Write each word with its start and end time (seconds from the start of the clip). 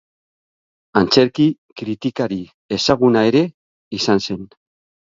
Antzerki-kritikari 1.01 2.41
ezaguna 2.79 3.25
ere 3.33 3.47
izan 4.01 4.27
zen. 4.29 4.47